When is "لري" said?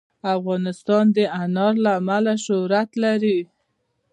3.03-3.39